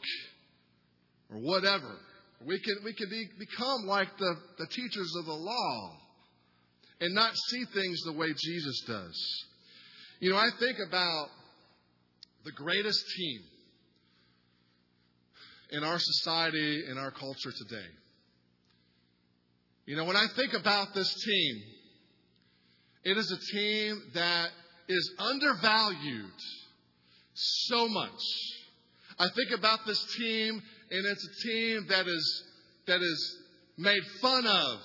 [1.30, 1.96] or whatever.
[2.44, 5.96] We can, we can be, become like the, the teachers of the law
[7.00, 9.44] and not see things the way Jesus does.
[10.20, 11.28] You know, I think about
[12.44, 13.40] the greatest team
[15.70, 17.88] in our society, in our culture today.
[19.86, 21.62] You know, when I think about this team,
[23.06, 24.48] it is a team that
[24.88, 26.40] is undervalued
[27.34, 28.20] so much.
[29.16, 32.44] I think about this team and it's a team that is,
[32.88, 33.36] that is
[33.78, 34.80] made fun of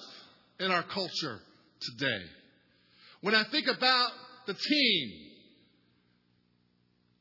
[0.60, 1.40] in our culture
[1.82, 2.24] today.
[3.22, 4.12] When I think about
[4.46, 5.12] the team,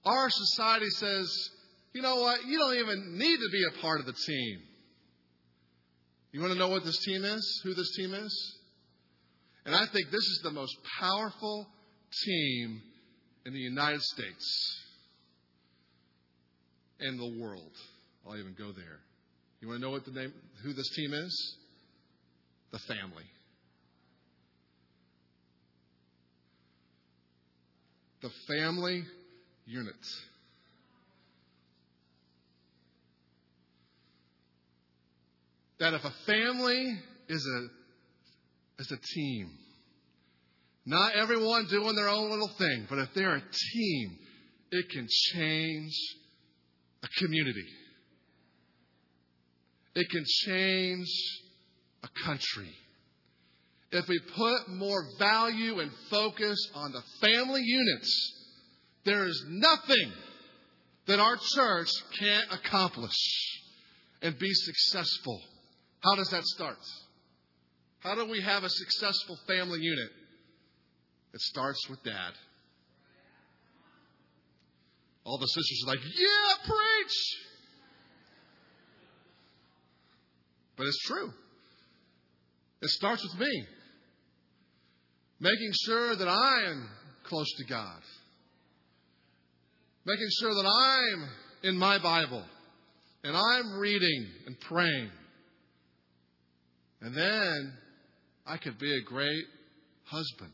[0.05, 1.51] our society says,
[1.95, 4.59] you know what, you don't even need to be a part of the team.
[6.33, 7.63] You want to know what this team is?
[7.65, 8.60] Who this team is?
[9.65, 11.67] And I think this is the most powerful
[12.25, 12.83] team
[13.47, 14.81] in the United States
[17.01, 17.73] and the world.
[18.27, 19.01] I'll even go there.
[19.61, 20.33] You want to know what the name,
[20.63, 21.57] who this team is?
[22.73, 23.25] The family.
[28.23, 29.05] The family
[29.67, 29.95] unit.
[35.79, 36.99] That if a family
[37.29, 37.80] is a,
[38.81, 39.51] is a team,
[40.87, 44.19] not everyone doing their own little thing, but if they're a team,
[44.73, 45.93] it can change
[47.03, 47.67] a community.
[49.95, 51.09] It can change
[52.03, 52.71] a country.
[53.93, 58.33] If we put more value and focus on the family units,
[59.05, 60.13] there is nothing
[61.07, 63.17] that our church can't accomplish
[64.23, 65.41] and be successful.
[66.03, 66.79] How does that start?
[68.01, 70.11] How do we have a successful family unit?
[71.33, 72.33] It starts with dad.
[75.25, 77.17] All the sisters are like, yeah, preach.
[80.77, 81.31] But it's true.
[82.81, 83.65] It starts with me.
[85.39, 86.89] Making sure that I am
[87.25, 88.01] close to God.
[90.07, 91.29] Making sure that I'm
[91.63, 92.43] in my Bible
[93.23, 95.11] and I'm reading and praying.
[97.03, 97.73] And then
[98.51, 99.45] I could be a great
[100.07, 100.53] husband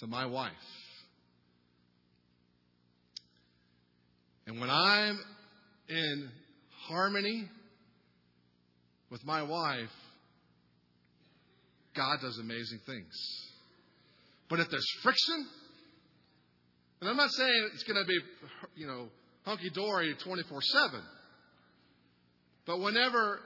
[0.00, 0.52] to my wife.
[4.46, 5.18] And when I'm
[5.88, 6.28] in
[6.86, 7.48] harmony
[9.10, 9.88] with my wife,
[11.96, 13.14] God does amazing things.
[14.50, 15.46] But if there's friction,
[17.00, 18.18] and I'm not saying it's going to be,
[18.74, 19.08] you know,
[19.46, 21.00] hunky dory 24 7,
[22.66, 23.40] but whenever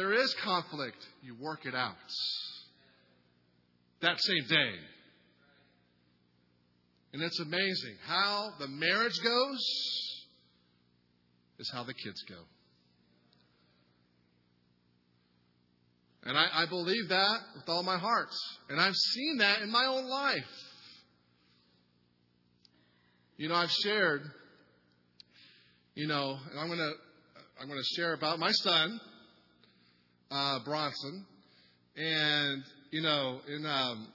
[0.00, 1.94] there is conflict, you work it out
[4.00, 4.72] that same day.
[7.12, 9.58] And it's amazing how the marriage goes
[11.58, 12.36] is how the kids go.
[16.22, 18.30] And I, I, believe that with all my heart.
[18.70, 20.44] And I've seen that in my own life.
[23.36, 24.22] You know, I've shared,
[25.94, 26.92] you know, and I'm to
[27.60, 28.98] I'm to share about my son,
[30.30, 31.26] uh, Bronson.
[31.96, 34.08] And, you know, in, um,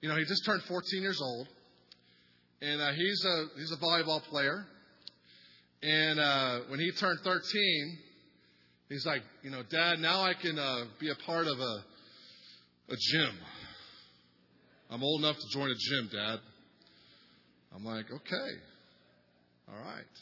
[0.00, 1.48] you know, he just turned 14 years old.
[2.62, 4.66] And uh, he's, a, he's a volleyball player.
[5.82, 7.98] And uh, when he turned 13,
[8.90, 11.84] He's like, you know, Dad, now I can uh, be a part of a,
[12.92, 13.38] a gym.
[14.90, 16.40] I'm old enough to join a gym, Dad.
[17.72, 18.50] I'm like, okay,
[19.68, 20.12] all right.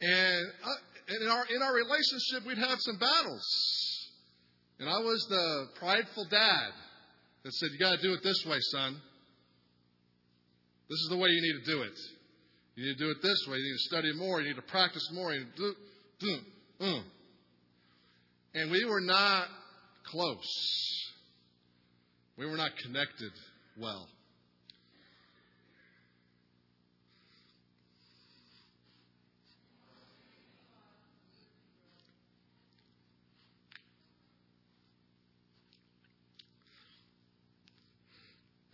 [0.00, 3.97] And uh, in our in our relationship, we'd have some battles,
[4.78, 6.70] and I was the prideful dad
[7.42, 9.00] that said, "You got to do it this way, son.
[10.88, 11.98] This is the way you need to do it.
[12.76, 13.58] You need to do it this way.
[13.58, 14.40] You need to study more.
[14.40, 15.32] You need to practice more.
[15.34, 15.74] You need to
[16.20, 16.38] do,
[16.80, 17.00] do.
[18.54, 19.48] And we were not
[20.04, 21.08] close.
[22.36, 23.32] We were not connected
[23.78, 24.08] well.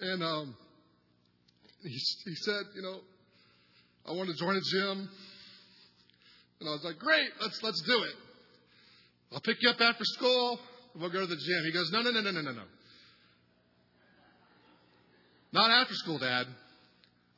[0.04, 0.54] And um,
[1.82, 3.00] he, he said, you know,
[4.06, 5.08] I want to join a gym.
[6.60, 8.14] And I was like, great, let's, let's do it.
[9.32, 10.58] I'll pick you up after school.
[10.94, 11.64] We'll go to the gym.
[11.64, 12.62] He goes, No, no, no, no, no, no, no.
[15.52, 16.46] Not after school, Dad.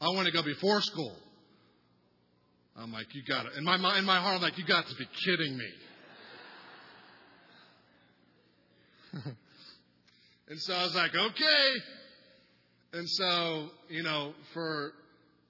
[0.01, 1.15] I want to go before school.
[2.77, 3.53] I'm like, You got it.
[3.57, 5.71] In my, in my heart, I'm like, You got to be kidding me.
[10.49, 11.75] and so I was like, Okay.
[12.97, 14.93] And so, you know, for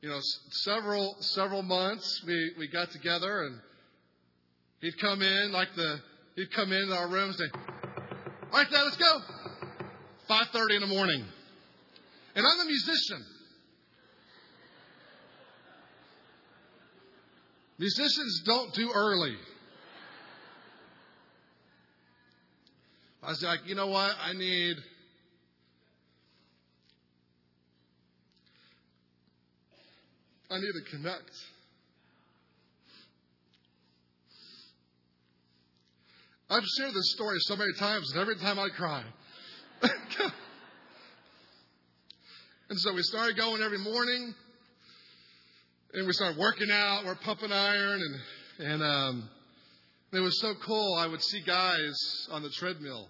[0.01, 0.18] you know
[0.51, 3.61] several several months, we we got together and
[4.80, 6.01] he'd come in like the
[6.36, 9.20] He'd come into our room and say, All right, Dad, let's go.
[10.28, 11.24] 5.30 in the morning.
[12.34, 13.24] And I'm a musician.
[17.78, 19.34] Musicians don't do early.
[23.22, 24.14] I was like, you know what?
[24.22, 24.76] I need.
[30.51, 31.30] I need to connect.
[36.49, 39.03] I've shared this story so many times, and every time I cry.
[39.82, 39.92] and
[42.78, 44.32] so we started going every morning,
[45.94, 47.05] and we started working out.
[47.05, 48.14] We're pumping iron, and
[48.59, 49.28] and um,
[50.12, 50.94] it was so cool.
[50.94, 53.09] I would see guys on the treadmill,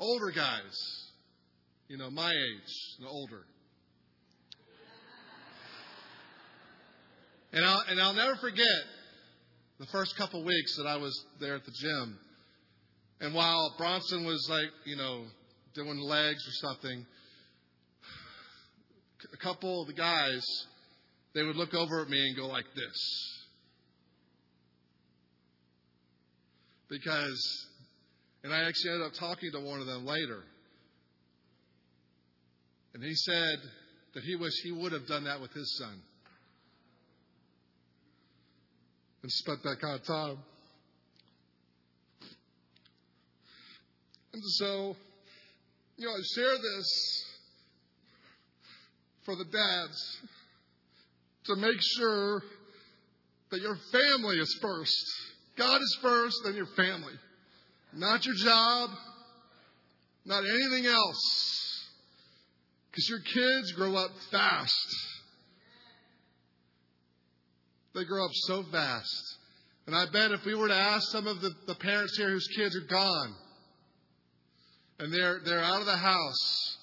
[0.00, 1.06] older guys,
[1.86, 3.44] you know, my age and older.
[7.56, 8.66] And I'll, and I'll never forget
[9.80, 12.18] the first couple weeks that I was there at the gym.
[13.22, 15.24] And while Bronson was like, you know,
[15.74, 17.06] doing legs or something,
[19.32, 20.44] a couple of the guys,
[21.34, 23.38] they would look over at me and go like this.
[26.90, 27.66] Because,
[28.44, 30.42] and I actually ended up talking to one of them later.
[32.92, 33.56] And he said
[34.12, 36.02] that he wished he would have done that with his son.
[39.22, 40.38] And spent that kind of time.
[44.32, 44.96] And so,
[45.96, 47.24] you know, I share this
[49.24, 50.20] for the dads
[51.46, 52.42] to make sure
[53.50, 55.04] that your family is first.
[55.56, 57.14] God is first, then your family.
[57.94, 58.90] Not your job,
[60.24, 61.86] not anything else.
[62.90, 65.15] Because your kids grow up fast.
[67.96, 69.38] They grow up so fast.
[69.86, 72.46] And I bet if we were to ask some of the, the parents here whose
[72.54, 73.34] kids are gone,
[74.98, 76.76] and they're, they're out of the house,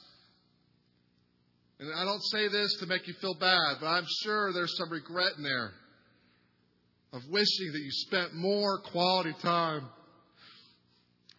[1.79, 4.89] and I don't say this to make you feel bad, but I'm sure there's some
[4.89, 5.71] regret in there
[7.11, 9.87] of wishing that you spent more quality time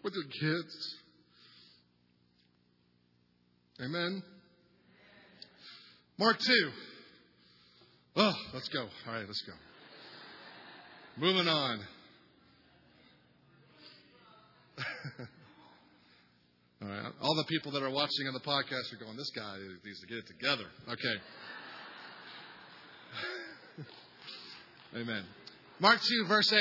[0.05, 0.97] with your kids.
[3.81, 4.23] Amen.
[6.17, 6.71] Mark 2.
[8.17, 8.83] Oh, let's go.
[8.83, 9.53] All right, let's go.
[11.17, 11.81] Moving on.
[16.83, 17.13] All right.
[17.21, 20.07] All the people that are watching on the podcast are going, this guy needs to
[20.07, 20.65] get it together.
[20.89, 21.15] Okay.
[25.01, 25.25] Amen.
[25.81, 26.59] Mark 2, verse 8.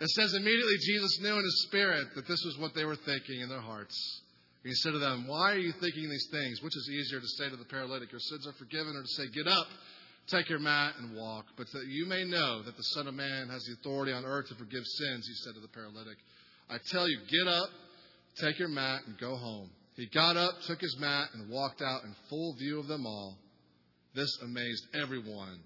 [0.00, 3.40] It says, Immediately Jesus knew in his spirit that this was what they were thinking
[3.40, 3.96] in their hearts.
[4.64, 6.60] He said to them, Why are you thinking these things?
[6.62, 9.28] Which is easier to say to the paralytic, Your sins are forgiven, or to say,
[9.34, 9.66] Get up,
[10.28, 11.46] take your mat, and walk?
[11.56, 14.48] But that you may know that the Son of Man has the authority on earth
[14.48, 16.16] to forgive sins, he said to the paralytic.
[16.70, 17.68] I tell you, get up,
[18.40, 19.70] take your mat, and go home.
[19.94, 23.36] He got up, took his mat, and walked out in full view of them all.
[24.14, 25.60] This amazed everyone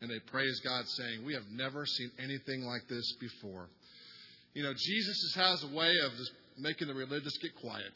[0.00, 3.68] and they praised God, saying, We have never seen anything like this before.
[4.54, 7.92] You know, Jesus has a way of just making the religious get quiet.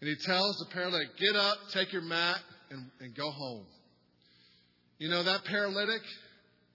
[0.00, 2.38] And he tells the paralytic, Get up, take your mat,
[2.70, 3.66] and, and go home.
[4.98, 6.02] You know, that paralytic,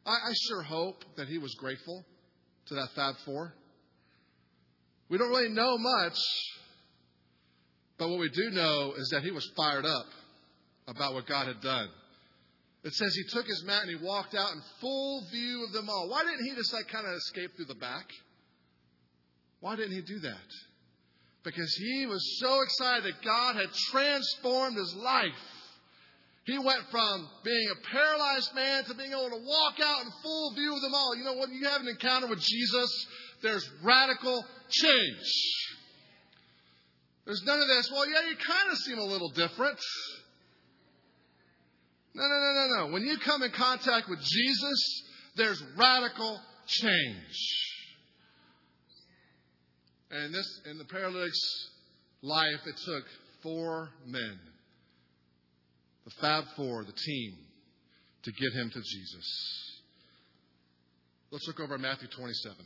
[0.05, 2.05] I, I sure hope that he was grateful
[2.67, 3.53] to that Fab Four.
[5.09, 6.17] We don't really know much,
[7.97, 10.05] but what we do know is that he was fired up
[10.88, 11.89] about what God had done.
[12.84, 15.89] It says he took his mat and he walked out in full view of them
[15.89, 16.09] all.
[16.09, 18.05] Why didn't he just like kind of escape through the back?
[19.59, 20.49] Why didn't he do that?
[21.43, 25.32] Because he was so excited that God had transformed his life.
[26.46, 30.54] He went from being a paralyzed man to being able to walk out in full
[30.56, 31.16] view of them all.
[31.16, 33.08] You know, when you have an encounter with Jesus,
[33.41, 35.34] there's radical change.
[37.26, 39.80] There's none of this, well, yeah, you kind of seem a little different.
[42.14, 42.94] No, no, no, no, no.
[42.94, 45.04] When you come in contact with Jesus,
[45.38, 47.64] there's radical change.
[50.12, 51.70] And this in the paralytic's
[52.22, 53.06] life, it took
[53.41, 54.39] four men,
[56.06, 57.36] the Fab Four, the team,
[58.24, 59.82] to get him to Jesus.
[61.32, 62.58] Let's look over at Matthew 27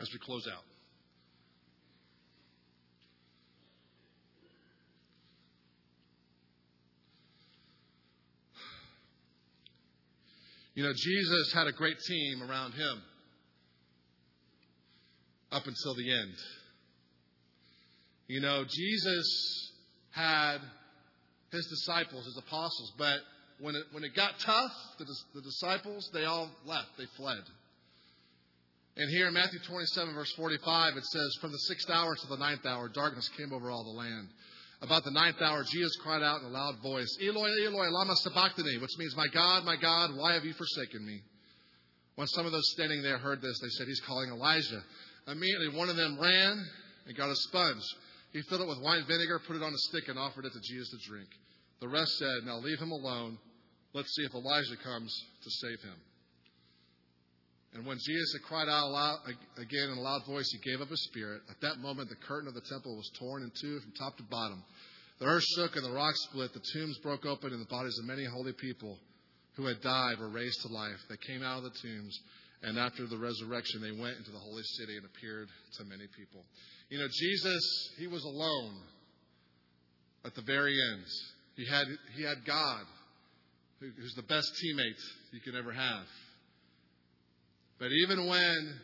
[0.00, 0.64] as we close out.
[10.74, 13.02] You know, Jesus had a great team around him
[15.50, 16.34] up until the end.
[18.26, 19.72] You know, Jesus
[20.12, 20.58] had
[21.52, 23.20] his disciples, his apostles, but
[23.60, 27.42] when it, when it got tough, the, the disciples, they all left, they fled.
[28.96, 32.36] And here in Matthew 27, verse 45, it says, From the sixth hour to the
[32.36, 34.28] ninth hour, darkness came over all the land.
[34.82, 38.78] About the ninth hour, Jesus cried out in a loud voice, Eloi, Eloi, lama sabachthani,
[38.78, 41.22] which means, My God, my God, why have you forsaken me?
[42.16, 44.82] When some of those standing there heard this, they said, He's calling Elijah.
[45.28, 46.66] Immediately, one of them ran
[47.06, 47.82] and got a sponge.
[48.32, 50.60] He filled it with wine vinegar, put it on a stick, and offered it to
[50.60, 51.28] Jesus to drink.
[51.80, 53.38] The rest said, Now leave him alone.
[53.92, 55.12] Let's see if Elijah comes
[55.42, 55.98] to save him.
[57.74, 59.18] And when Jesus had cried out
[59.56, 61.40] again in a loud voice, he gave up his spirit.
[61.50, 64.22] At that moment, the curtain of the temple was torn in two from top to
[64.24, 64.62] bottom.
[65.18, 66.52] The earth shook and the rocks split.
[66.52, 68.98] The tombs broke open, and the bodies of many holy people
[69.56, 71.00] who had died were raised to life.
[71.08, 72.20] They came out of the tombs,
[72.62, 76.44] And after the resurrection, they went into the holy city and appeared to many people.
[76.92, 78.74] You know, Jesus, he was alone
[80.26, 81.04] at the very end.
[81.56, 82.84] He had, he had God,
[83.80, 85.00] who's the best teammate
[85.32, 86.04] you can ever have.
[87.78, 88.74] But even when,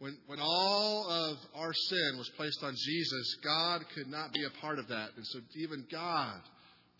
[0.00, 4.60] when, when all of our sin was placed on Jesus, God could not be a
[4.60, 5.12] part of that.
[5.16, 6.38] And so even God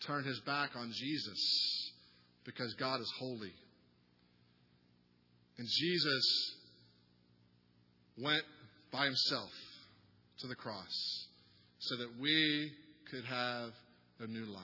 [0.07, 1.91] turned his back on Jesus
[2.45, 3.53] because God is holy.
[5.59, 6.55] And Jesus
[8.17, 8.43] went
[8.91, 9.51] by himself
[10.39, 11.27] to the cross
[11.79, 12.71] so that we
[13.11, 13.71] could have
[14.19, 14.63] a new life.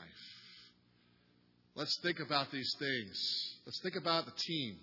[1.76, 3.60] Let's think about these things.
[3.66, 4.78] Let's think about the team.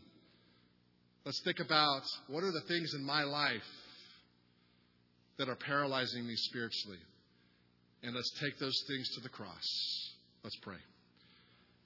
[1.25, 3.63] Let's think about what are the things in my life
[5.39, 6.99] that are paralyzing me spiritually.
[8.03, 10.17] And let's take those things to the cross.
[10.43, 10.79] Let's pray.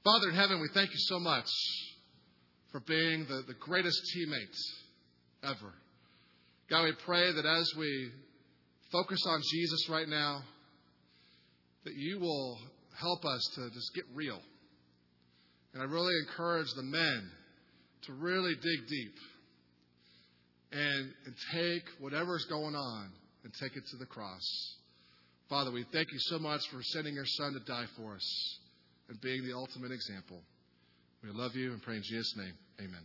[0.04, 1.50] Father in heaven, we thank you so much
[2.70, 5.72] for being the, the greatest teammate ever.
[6.70, 8.10] God, we pray that as we
[8.94, 10.40] focus on Jesus right now,
[11.84, 12.58] that you will
[12.96, 14.38] help us to just get real.
[15.72, 17.28] And I really encourage the men
[18.02, 19.14] to really dig deep
[20.70, 23.10] and, and take whatever's going on
[23.42, 24.76] and take it to the cross.
[25.48, 28.58] Father, we thank you so much for sending your son to die for us
[29.08, 30.40] and being the ultimate example.
[31.24, 32.54] We love you and pray in Jesus' name.
[32.78, 33.02] Amen.